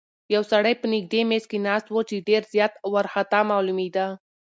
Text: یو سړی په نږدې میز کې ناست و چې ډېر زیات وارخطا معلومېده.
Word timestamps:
یو 0.35 0.43
سړی 0.51 0.73
په 0.81 0.85
نږدې 0.93 1.21
میز 1.29 1.43
کې 1.51 1.59
ناست 1.67 1.87
و 1.89 1.95
چې 2.09 2.25
ډېر 2.29 2.41
زیات 2.53 2.73
وارخطا 2.93 3.39
معلومېده. 3.49 4.07